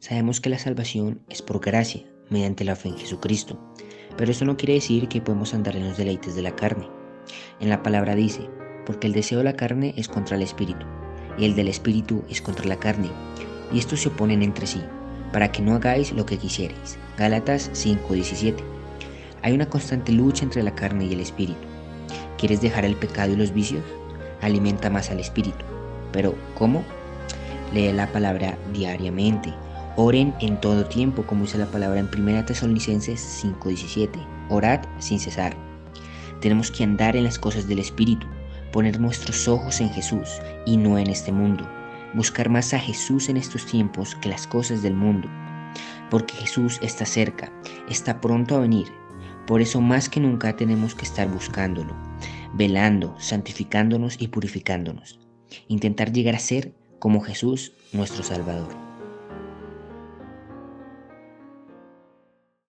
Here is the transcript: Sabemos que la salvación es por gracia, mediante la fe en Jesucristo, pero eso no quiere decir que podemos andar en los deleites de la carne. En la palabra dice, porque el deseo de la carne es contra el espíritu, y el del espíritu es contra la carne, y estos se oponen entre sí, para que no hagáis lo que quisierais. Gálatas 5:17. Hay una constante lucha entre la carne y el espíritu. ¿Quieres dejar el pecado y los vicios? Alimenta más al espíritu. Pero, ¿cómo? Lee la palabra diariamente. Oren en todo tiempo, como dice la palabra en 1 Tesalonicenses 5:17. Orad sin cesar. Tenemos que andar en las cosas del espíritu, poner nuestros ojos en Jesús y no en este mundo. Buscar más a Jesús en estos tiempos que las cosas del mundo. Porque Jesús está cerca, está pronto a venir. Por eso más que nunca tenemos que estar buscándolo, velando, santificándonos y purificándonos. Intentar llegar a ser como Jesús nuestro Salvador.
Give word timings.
Sabemos 0.00 0.40
que 0.40 0.48
la 0.48 0.60
salvación 0.60 1.20
es 1.28 1.42
por 1.42 1.60
gracia, 1.60 2.02
mediante 2.30 2.64
la 2.64 2.76
fe 2.76 2.88
en 2.88 2.98
Jesucristo, 2.98 3.58
pero 4.16 4.30
eso 4.30 4.44
no 4.44 4.56
quiere 4.56 4.74
decir 4.74 5.08
que 5.08 5.20
podemos 5.20 5.54
andar 5.54 5.76
en 5.76 5.88
los 5.88 5.96
deleites 5.96 6.36
de 6.36 6.42
la 6.42 6.54
carne. 6.54 6.88
En 7.58 7.68
la 7.68 7.82
palabra 7.82 8.14
dice, 8.14 8.48
porque 8.86 9.08
el 9.08 9.12
deseo 9.12 9.38
de 9.38 9.44
la 9.44 9.56
carne 9.56 9.94
es 9.96 10.06
contra 10.06 10.36
el 10.36 10.42
espíritu, 10.42 10.86
y 11.36 11.46
el 11.46 11.56
del 11.56 11.66
espíritu 11.66 12.22
es 12.28 12.40
contra 12.40 12.66
la 12.66 12.78
carne, 12.78 13.10
y 13.72 13.80
estos 13.80 14.00
se 14.00 14.08
oponen 14.08 14.42
entre 14.42 14.68
sí, 14.68 14.80
para 15.32 15.50
que 15.50 15.62
no 15.62 15.74
hagáis 15.74 16.12
lo 16.12 16.24
que 16.24 16.38
quisierais. 16.38 16.96
Gálatas 17.16 17.68
5:17. 17.72 18.62
Hay 19.42 19.52
una 19.52 19.68
constante 19.68 20.12
lucha 20.12 20.44
entre 20.44 20.62
la 20.62 20.76
carne 20.76 21.06
y 21.06 21.12
el 21.12 21.20
espíritu. 21.20 21.66
¿Quieres 22.38 22.60
dejar 22.60 22.84
el 22.84 22.94
pecado 22.94 23.32
y 23.32 23.36
los 23.36 23.52
vicios? 23.52 23.82
Alimenta 24.42 24.90
más 24.90 25.10
al 25.10 25.18
espíritu. 25.18 25.64
Pero, 26.12 26.36
¿cómo? 26.54 26.84
Lee 27.74 27.92
la 27.92 28.06
palabra 28.06 28.56
diariamente. 28.72 29.52
Oren 30.00 30.32
en 30.38 30.60
todo 30.60 30.84
tiempo, 30.84 31.24
como 31.24 31.42
dice 31.42 31.58
la 31.58 31.66
palabra 31.66 31.98
en 31.98 32.06
1 32.06 32.44
Tesalonicenses 32.44 33.20
5:17. 33.20 34.24
Orad 34.48 34.78
sin 35.00 35.18
cesar. 35.18 35.56
Tenemos 36.40 36.70
que 36.70 36.84
andar 36.84 37.16
en 37.16 37.24
las 37.24 37.36
cosas 37.36 37.66
del 37.66 37.80
espíritu, 37.80 38.28
poner 38.70 39.00
nuestros 39.00 39.48
ojos 39.48 39.80
en 39.80 39.90
Jesús 39.90 40.40
y 40.64 40.76
no 40.76 40.98
en 40.98 41.08
este 41.08 41.32
mundo. 41.32 41.68
Buscar 42.14 42.48
más 42.48 42.74
a 42.74 42.78
Jesús 42.78 43.28
en 43.28 43.36
estos 43.36 43.66
tiempos 43.66 44.14
que 44.14 44.28
las 44.28 44.46
cosas 44.46 44.82
del 44.82 44.94
mundo. 44.94 45.28
Porque 46.10 46.34
Jesús 46.34 46.78
está 46.80 47.04
cerca, 47.04 47.52
está 47.88 48.20
pronto 48.20 48.54
a 48.54 48.60
venir. 48.60 48.86
Por 49.48 49.60
eso 49.60 49.80
más 49.80 50.08
que 50.08 50.20
nunca 50.20 50.54
tenemos 50.54 50.94
que 50.94 51.06
estar 51.06 51.26
buscándolo, 51.28 51.96
velando, 52.54 53.16
santificándonos 53.18 54.14
y 54.20 54.28
purificándonos. 54.28 55.18
Intentar 55.66 56.12
llegar 56.12 56.36
a 56.36 56.38
ser 56.38 56.72
como 57.00 57.20
Jesús 57.20 57.72
nuestro 57.92 58.22
Salvador. 58.22 58.87